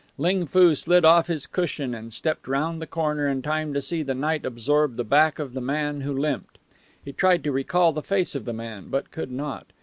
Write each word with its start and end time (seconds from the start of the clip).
Ling 0.17 0.47
Foo 0.47 0.73
slid 0.73 1.05
off 1.05 1.27
his 1.27 1.45
cushion 1.45 1.93
and 1.93 2.11
stepped 2.11 2.47
round 2.47 2.81
the 2.81 2.87
counter 2.87 3.27
in 3.27 3.43
time 3.43 3.71
to 3.75 3.83
see 3.83 4.01
the 4.01 4.15
night 4.15 4.43
absorb 4.47 4.95
the 4.95 5.03
back 5.03 5.37
of 5.37 5.53
the 5.53 5.61
man 5.61 6.01
who 6.01 6.11
limped. 6.17 6.57
He 7.05 7.13
tried 7.13 7.43
to 7.43 7.51
recall 7.51 7.93
the 7.93 8.01
face 8.01 8.33
of 8.33 8.45
the 8.45 8.51
man, 8.53 8.87
but 8.89 9.11
could 9.11 9.31
not. 9.31 9.67